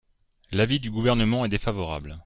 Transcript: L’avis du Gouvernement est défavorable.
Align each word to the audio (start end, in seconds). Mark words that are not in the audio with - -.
L’avis 0.51 0.79
du 0.79 0.89
Gouvernement 0.89 1.45
est 1.45 1.49
défavorable. 1.49 2.17